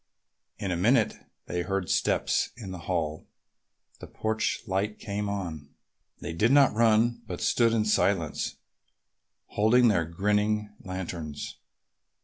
In 0.57 0.71
a 0.71 0.75
minute 0.75 1.13
they 1.45 1.61
heard 1.61 1.87
steps 1.87 2.49
in 2.57 2.71
the 2.71 2.79
hall 2.89 3.19
and 3.19 3.99
the 3.99 4.07
porch 4.07 4.63
light 4.65 4.97
came 4.97 5.29
on. 5.29 5.75
They 6.21 6.33
did 6.33 6.51
not 6.51 6.73
run 6.73 7.21
but 7.27 7.39
stood 7.39 7.71
in 7.71 7.85
silence, 7.85 8.55
holding 9.49 9.89
their 9.89 10.05
grinning 10.05 10.73
lanterns. 10.79 11.57